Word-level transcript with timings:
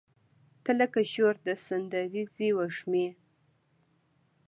تۀ 0.63 0.71
لکه 0.79 0.99
شور 1.11 1.35
د 1.45 1.47
سندریزې 1.65 2.49
وږمې 2.57 3.07